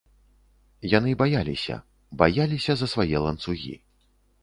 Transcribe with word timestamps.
Яны 0.97 1.13
баяліся, 1.21 1.75
баяліся 2.25 2.73
за 2.83 2.93
свае 2.97 3.17
ланцугі. 3.29 3.75